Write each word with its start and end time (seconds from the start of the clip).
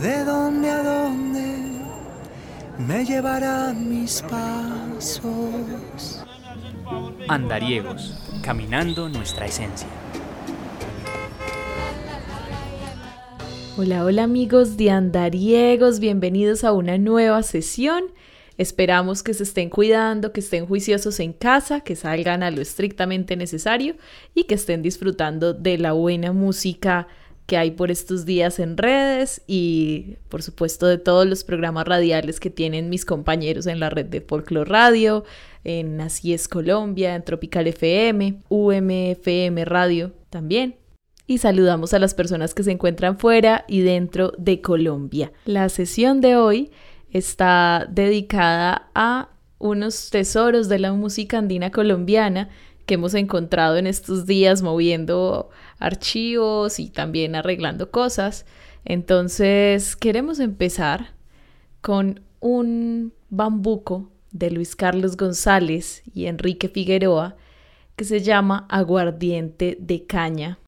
¿De 0.00 0.24
dónde 0.24 0.70
a 0.70 0.82
dónde 0.82 1.42
me 2.78 3.04
llevarán 3.04 3.90
mis 3.90 4.22
pasos? 4.22 5.20
Andariegos, 7.28 8.14
caminando 8.42 9.10
nuestra 9.10 9.44
esencia. 9.44 9.86
Hola, 13.76 14.06
hola 14.06 14.22
amigos 14.22 14.78
de 14.78 14.90
Andariegos, 14.90 16.00
bienvenidos 16.00 16.64
a 16.64 16.72
una 16.72 16.96
nueva 16.96 17.42
sesión. 17.42 18.04
Esperamos 18.56 19.22
que 19.22 19.34
se 19.34 19.42
estén 19.42 19.68
cuidando, 19.68 20.32
que 20.32 20.40
estén 20.40 20.64
juiciosos 20.64 21.20
en 21.20 21.34
casa, 21.34 21.82
que 21.82 21.96
salgan 21.96 22.42
a 22.42 22.50
lo 22.50 22.62
estrictamente 22.62 23.36
necesario 23.36 23.96
y 24.34 24.44
que 24.44 24.54
estén 24.54 24.80
disfrutando 24.80 25.52
de 25.52 25.76
la 25.76 25.92
buena 25.92 26.32
música 26.32 27.08
que 27.46 27.56
hay 27.56 27.72
por 27.72 27.90
estos 27.90 28.24
días 28.24 28.58
en 28.58 28.76
redes 28.76 29.42
y 29.46 30.16
por 30.28 30.42
supuesto 30.42 30.86
de 30.86 30.98
todos 30.98 31.26
los 31.26 31.44
programas 31.44 31.86
radiales 31.86 32.40
que 32.40 32.50
tienen 32.50 32.88
mis 32.88 33.04
compañeros 33.04 33.66
en 33.66 33.80
la 33.80 33.90
red 33.90 34.06
de 34.06 34.20
Folklore 34.20 34.70
Radio, 34.70 35.24
en 35.64 36.00
Así 36.00 36.32
es 36.32 36.48
Colombia, 36.48 37.14
en 37.14 37.22
Tropical 37.24 37.66
FM, 37.66 38.42
UMFM 38.48 39.64
Radio 39.64 40.12
también. 40.30 40.76
Y 41.26 41.38
saludamos 41.38 41.94
a 41.94 41.98
las 41.98 42.14
personas 42.14 42.54
que 42.54 42.62
se 42.62 42.72
encuentran 42.72 43.18
fuera 43.18 43.64
y 43.68 43.80
dentro 43.80 44.32
de 44.38 44.60
Colombia. 44.60 45.32
La 45.44 45.68
sesión 45.68 46.20
de 46.20 46.36
hoy 46.36 46.70
está 47.10 47.86
dedicada 47.90 48.90
a 48.94 49.28
unos 49.58 50.10
tesoros 50.10 50.68
de 50.68 50.80
la 50.80 50.92
música 50.92 51.38
andina 51.38 51.70
colombiana 51.70 52.48
que 52.92 52.96
hemos 52.96 53.14
encontrado 53.14 53.78
en 53.78 53.86
estos 53.86 54.26
días 54.26 54.60
moviendo 54.60 55.48
archivos 55.78 56.78
y 56.78 56.90
también 56.90 57.34
arreglando 57.34 57.90
cosas. 57.90 58.44
Entonces 58.84 59.96
queremos 59.96 60.40
empezar 60.40 61.14
con 61.80 62.20
un 62.40 63.14
bambuco 63.30 64.10
de 64.30 64.50
Luis 64.50 64.76
Carlos 64.76 65.16
González 65.16 66.02
y 66.12 66.26
Enrique 66.26 66.68
Figueroa 66.68 67.34
que 67.96 68.04
se 68.04 68.20
llama 68.20 68.66
Aguardiente 68.68 69.78
de 69.80 70.04
Caña. 70.04 70.58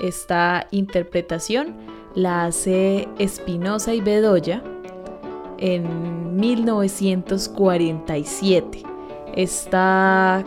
Esta 0.00 0.66
interpretación 0.72 1.76
la 2.16 2.46
hace 2.46 3.06
Espinosa 3.20 3.94
y 3.94 4.00
Bedoya 4.00 4.64
en 5.58 6.40
1947. 6.40 8.82
Esta 9.36 10.44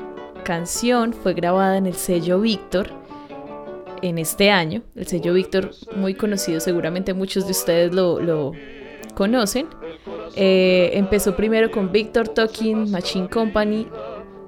canción 0.49 1.13
fue 1.13 1.35
grabada 1.35 1.77
en 1.77 1.85
el 1.85 1.93
sello 1.93 2.41
Víctor 2.41 2.89
en 4.01 4.17
este 4.17 4.49
año. 4.49 4.81
El 4.95 5.05
sello 5.05 5.35
Víctor, 5.35 5.69
muy 5.95 6.15
conocido, 6.15 6.59
seguramente 6.59 7.13
muchos 7.13 7.45
de 7.45 7.51
ustedes 7.51 7.93
lo, 7.93 8.53
conocen. 9.13 9.67
Eh, 10.35 10.89
empezó 10.93 11.35
primero 11.35 11.69
con 11.69 11.91
Victor 11.91 12.29
Talking 12.29 12.89
Machine 12.89 13.29
Company 13.29 13.85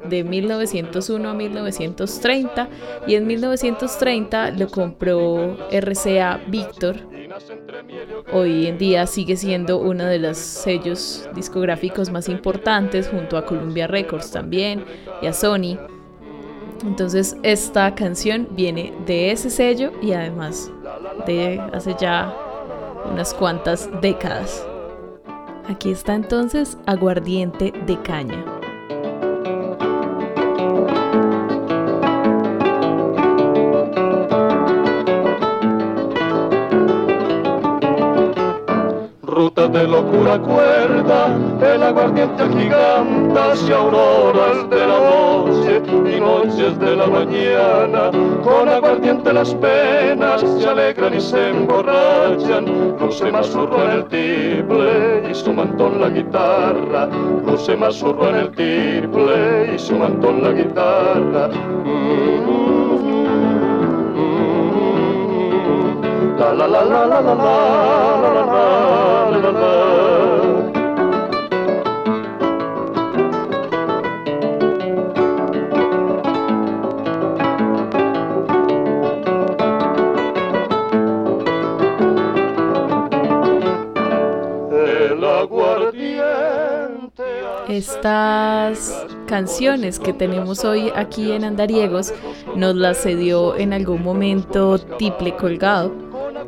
de 0.10 0.24
1901 0.24 1.30
a 1.30 1.34
1930 1.36 2.70
y 3.06 3.14
en 3.14 3.28
1930 3.28 4.52
lo 4.52 4.70
compró 4.70 5.56
RCA 5.72 6.42
Victor. 6.48 6.96
Hoy 8.34 8.66
en 8.66 8.80
día 8.80 9.06
sigue 9.06 9.36
siendo 9.36 9.78
uno 9.78 10.06
de 10.06 10.18
los 10.18 10.38
sellos 10.38 11.30
discográficos 11.36 12.10
más 12.10 12.28
importantes 12.28 13.08
junto 13.08 13.38
a 13.38 13.46
Columbia 13.46 13.86
Records 13.86 14.32
también 14.32 14.84
y 15.22 15.28
a 15.28 15.34
Sony. 15.34 15.78
Entonces 16.84 17.36
esta 17.44 17.94
canción 17.96 18.48
viene 18.52 18.94
de 19.06 19.32
ese 19.32 19.50
sello 19.50 19.92
y 20.02 20.14
además 20.14 20.72
de 21.26 21.60
hace 21.74 21.96
ya 22.00 22.34
unas 23.12 23.34
cuantas 23.34 23.90
décadas. 24.02 24.66
Aquí 25.68 25.92
está 25.92 26.16
entonces 26.16 26.78
Aguardiente 26.86 27.72
de 27.86 28.02
Caña. 28.02 28.44
de 39.72 39.88
locura 39.88 40.38
cuerda, 40.40 41.28
el 41.62 41.84
aguardiente 41.84 42.44
giganta 42.50 43.52
hacia 43.52 43.78
auroras 43.78 44.70
de 44.70 44.88
la 44.88 45.21
y 45.52 46.20
noches 46.20 46.80
de 46.80 46.96
la 46.96 47.08
mañana. 47.08 48.12
Con 48.44 48.70
aguardiente 48.70 49.34
las 49.34 49.54
penas 49.56 50.42
se 50.42 50.68
alegran 50.68 51.16
y 51.16 51.22
se 51.22 51.50
emborrachan. 51.50 52.66
Luce 53.00 53.32
más 53.32 53.48
zurro 53.48 53.84
en 53.84 53.92
el 53.92 54.06
tiple 54.06 55.30
y 55.30 55.34
su 55.34 55.54
mantón 55.54 56.00
la 56.00 56.10
guitarra. 56.10 57.10
Luce 57.46 57.76
más 57.76 57.96
zurro 57.96 58.30
en 58.30 58.36
el 58.36 58.52
tiple 58.52 59.74
y 59.76 59.80
su 59.80 59.96
mantón 59.96 60.44
la 60.44 60.52
guitarra. 60.52 61.50
la 66.42 66.68
la 66.68 66.68
la 66.68 66.84
la 66.84 67.06
la 67.06 67.22
la 67.22 67.36
la 67.36 69.40
la 69.40 69.52
la 69.52 70.01
Estas 87.72 89.06
canciones 89.28 89.98
que 89.98 90.12
tenemos 90.12 90.66
hoy 90.66 90.92
aquí 90.94 91.32
en 91.32 91.46
Andariegos 91.46 92.14
nos 92.54 92.76
las 92.76 93.02
cedió 93.02 93.56
en 93.56 93.72
algún 93.72 94.04
momento 94.04 94.78
Tiple 94.78 95.38
Colgado 95.38 95.94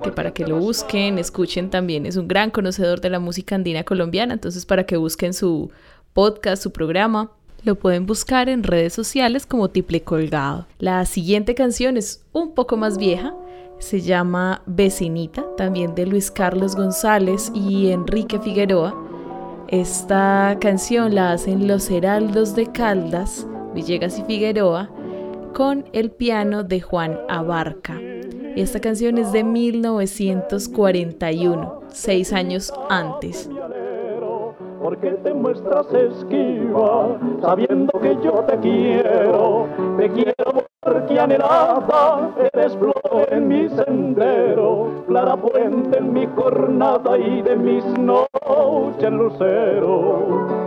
que 0.04 0.12
para 0.12 0.34
que 0.34 0.46
lo 0.46 0.58
busquen, 0.58 1.18
escuchen 1.18 1.70
también, 1.70 2.06
es 2.06 2.18
un 2.18 2.28
gran 2.28 2.52
conocedor 2.52 3.00
de 3.00 3.10
la 3.10 3.20
música 3.20 3.56
andina 3.56 3.86
colombiana, 3.86 4.34
entonces 4.34 4.66
para 4.66 4.86
que 4.86 4.98
busquen 4.98 5.34
su 5.34 5.72
podcast, 6.12 6.62
su 6.62 6.72
programa, 6.74 7.32
lo 7.64 7.76
pueden 7.76 8.06
buscar 8.06 8.50
en 8.50 8.64
redes 8.64 8.92
sociales 8.92 9.46
como 9.46 9.70
Tiple 9.70 10.02
Colgado. 10.02 10.68
La 10.78 11.06
siguiente 11.06 11.56
canción 11.56 11.96
es 11.96 12.26
un 12.34 12.54
poco 12.54 12.76
más 12.76 12.98
vieja, 12.98 13.34
se 13.80 14.02
llama 14.02 14.62
Vecinita, 14.66 15.46
también 15.56 15.96
de 15.96 16.06
Luis 16.06 16.30
Carlos 16.30 16.76
González 16.76 17.50
y 17.56 17.92
Enrique 17.92 18.40
Figueroa. 18.40 19.13
Esta 19.74 20.56
canción 20.62 21.16
la 21.16 21.32
hacen 21.32 21.68
los 21.68 21.90
Heraldos 21.90 22.54
de 22.54 22.72
Caldas, 22.72 23.48
Villegas 23.74 24.20
y 24.20 24.24
Figueroa, 24.24 24.92
con 25.56 25.86
el 25.94 26.12
piano 26.12 26.64
de 26.64 26.80
Juan 26.80 27.20
Abarca. 27.28 28.00
Esta 28.56 28.80
canción 28.80 29.18
es 29.18 29.32
de 29.32 29.44
1941, 29.44 31.82
seis 31.88 32.32
años 32.34 32.72
antes. 32.88 33.50
Porque 34.80 35.10
te 35.10 35.34
muestras 35.34 35.92
esquiva, 35.92 37.20
sabiendo 37.42 38.00
que 38.00 38.16
yo 38.24 38.46
te 38.48 38.60
quiero, 38.60 39.68
te 39.98 40.08
quiero 40.12 40.68
porque 41.14 41.20
anhelada, 41.20 42.32
eres 42.54 42.76
flor 42.78 43.28
en 43.30 43.48
mi 43.48 43.70
sendero, 43.70 45.04
clara 45.08 45.36
puente 45.38 45.98
en 45.98 46.14
mi 46.14 46.28
jornada 46.36 47.18
y 47.18 47.42
de 47.42 47.56
mis 47.56 47.86
noches 48.00 49.12
lucero. 49.12 50.63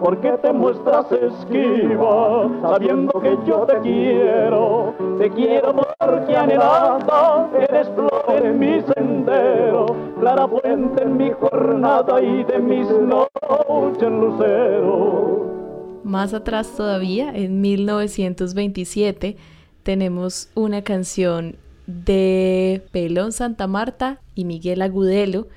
Porque 0.00 0.30
te 0.42 0.52
muestras 0.52 1.06
esquiva, 1.12 2.48
sabiendo 2.62 3.12
que 3.20 3.36
yo 3.46 3.66
te 3.66 3.78
quiero, 3.80 4.94
te 5.18 5.30
quiero 5.30 5.74
porque 5.98 6.36
anhelada, 6.36 7.50
eres 7.58 7.88
flor 7.88 8.42
en 8.42 8.58
mi 8.58 8.80
sendero, 8.82 9.86
clara 10.20 10.46
fuente 10.46 11.02
en 11.02 11.16
mi 11.16 11.30
jornada 11.32 12.22
y 12.22 12.44
de 12.44 12.58
mis 12.58 12.88
noches 12.88 14.10
lucero. 14.10 16.00
Más 16.04 16.32
atrás 16.32 16.74
todavía, 16.76 17.30
en 17.34 17.60
1927, 17.60 19.36
tenemos 19.82 20.50
una 20.54 20.82
canción 20.82 21.56
de 21.86 22.82
Pelón 22.92 23.32
Santa 23.32 23.66
Marta 23.66 24.20
y 24.34 24.44
Miguel 24.44 24.82
Agudelo. 24.82 25.48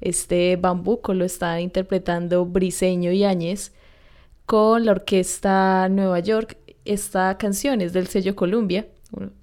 Este 0.00 0.56
bambuco 0.56 1.12
lo 1.12 1.24
está 1.24 1.60
interpretando 1.60 2.46
Briseño 2.46 3.12
Yáñez 3.12 3.72
con 4.50 4.84
la 4.84 4.90
Orquesta 4.90 5.88
Nueva 5.88 6.18
York. 6.18 6.58
Esta 6.84 7.38
canción 7.38 7.80
es 7.80 7.92
del 7.92 8.08
sello 8.08 8.34
Columbia, 8.34 8.88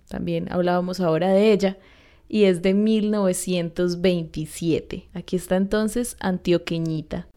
también 0.09 0.51
hablábamos 0.51 0.99
ahora 0.99 1.29
de 1.29 1.53
ella. 1.53 1.77
y 2.27 2.43
es 2.43 2.61
de 2.61 2.73
1927. 2.73 5.07
Aquí 5.13 5.37
está 5.37 5.55
entonces 5.55 6.17
Antioqueñita. 6.19 7.29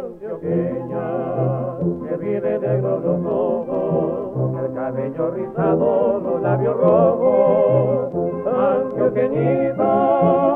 Antioqueña, 0.00 1.76
que 9.14 10.55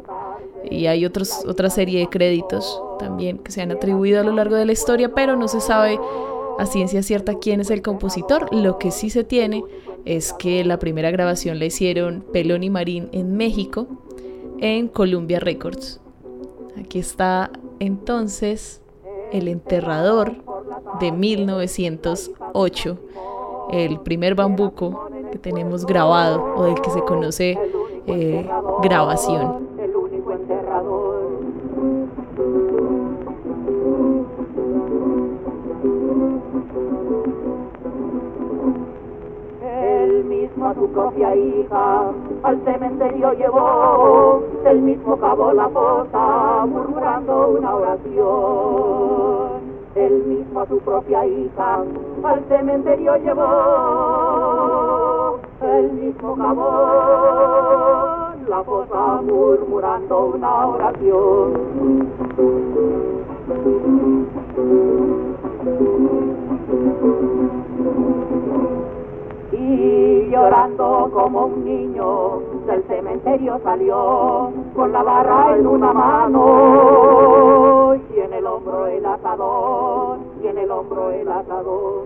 y 0.69 0.88
hay 0.88 1.06
otros, 1.06 1.45
otra 1.45 1.69
serie 1.69 2.00
de 2.00 2.07
créditos 2.07 2.81
también 2.98 3.38
que 3.38 3.51
se 3.51 3.62
han 3.62 3.72
atribuido 3.72 4.22
a 4.22 4.24
lo 4.24 4.33
largo 4.33 4.56
de 4.56 4.66
la 4.66 4.72
historia, 4.72 5.13
pero 5.13 5.36
no 5.36 5.48
se 5.48 5.62
sabe 5.62 6.00
a 6.57 6.66
ciencia 6.66 7.04
cierta 7.04 7.36
quién 7.36 7.62
es 7.62 7.69
el 7.69 7.81
compositor. 7.81 8.54
Lo 8.54 8.78
que 8.78 8.92
sí 8.92 9.10
se 9.10 9.24
tiene 9.24 9.63
es 10.06 10.34
que 10.34 10.63
la 10.63 10.80
primera 10.80 11.12
grabación 11.12 11.60
la 11.60 11.66
hicieron 11.66 12.25
Pelón 12.31 12.63
y 12.63 12.69
Marín 12.69 13.10
en 13.12 13.36
México, 13.36 13.88
en 14.60 14.88
Columbia 14.88 15.40
Records. 15.40 16.00
Aquí 16.78 17.00
está 17.00 17.52
entonces 17.80 18.81
El 19.31 19.48
Enterrador 19.48 20.36
de 21.00 21.12
1908, 21.12 23.00
el 23.72 24.00
primer 24.01 24.36
bambuco 24.36 25.10
que 25.31 25.40
tenemos 25.40 25.86
grabado 25.86 26.54
o 26.56 26.63
del 26.63 26.80
que 26.81 26.90
se 26.92 27.01
conoce 27.01 27.58
eh, 28.08 28.48
grabación. 28.81 29.65
Su 40.75 40.88
propia 40.89 41.36
hija 41.36 42.12
al 42.44 42.63
cementerio 42.63 43.33
llevó, 43.33 44.44
el 44.66 44.81
mismo 44.81 45.18
cavó 45.18 45.51
la 45.54 45.68
fosa 45.69 46.66
murmurando 46.68 47.48
una 47.50 47.75
oración. 47.75 49.75
El 49.95 50.24
mismo 50.25 50.60
a 50.60 50.68
su 50.68 50.77
propia 50.80 51.25
hija 51.25 51.83
al 52.24 52.44
cementerio 52.50 53.16
llevó, 53.16 53.45
el 55.62 55.92
mismo 55.94 56.36
cavó 56.36 58.25
la 58.48 58.63
fosa 58.63 59.22
murmurando 59.22 60.25
una 60.36 60.68
oración 60.68 61.54
como 71.25 71.48
un 71.48 71.66
niño 71.66 72.39
del 72.68 72.83
cementerio 72.83 73.60
salió 73.63 74.54
con 74.75 74.92
la 74.92 75.01
barra 75.01 75.57
en 75.57 75.66
una 75.66 75.92
mano 75.92 77.95
y 78.16 78.19
en 78.19 78.31
el 78.31 78.45
hombro 78.45 78.86
el 78.86 79.04
atador 79.04 80.19
y 80.44 80.48
en 80.48 80.60
el 80.60 80.69
hombro 80.69 81.10
el 81.10 81.27
atador. 81.27 82.06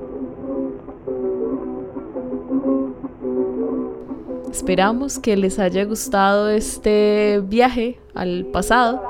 Esperamos 4.50 5.20
que 5.20 5.36
les 5.36 5.60
haya 5.60 5.84
gustado 5.84 6.48
este 6.48 7.42
viaje 7.44 8.00
al 8.14 8.46
pasado 8.54 9.02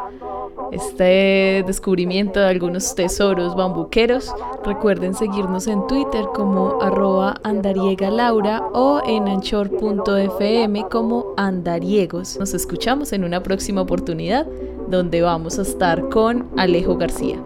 este 0.71 1.63
descubrimiento 1.65 2.39
de 2.39 2.47
algunos 2.47 2.95
tesoros 2.95 3.55
bambuqueros. 3.55 4.33
Recuerden 4.63 5.13
seguirnos 5.13 5.67
en 5.67 5.85
Twitter 5.87 6.25
como 6.33 6.81
arroba 6.81 7.35
andariegalaura 7.43 8.67
o 8.73 9.01
en 9.05 9.27
anchor.fm 9.27 10.85
como 10.89 11.33
andariegos. 11.37 12.37
Nos 12.39 12.53
escuchamos 12.53 13.13
en 13.13 13.23
una 13.23 13.41
próxima 13.41 13.81
oportunidad 13.81 14.47
donde 14.87 15.21
vamos 15.21 15.59
a 15.59 15.61
estar 15.61 16.09
con 16.09 16.47
Alejo 16.57 16.97
García. 16.97 17.37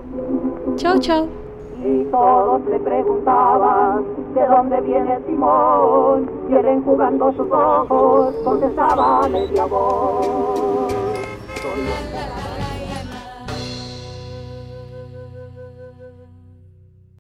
Chao, 0.75 0.97
chao. 0.99 1.27
Y 1.85 2.05
todos 2.05 2.61
le 2.69 2.79
preguntaban 2.79 4.05
de 4.33 4.47
dónde 4.47 4.81
viene 4.81 5.19
Simón, 5.27 6.29
y 6.49 6.55
él 6.55 6.65
enjugando 6.65 7.33
sus 7.33 7.51
ojos 7.51 8.33
contestaba 8.43 9.27
media 9.27 9.65
voz. 9.65 10.73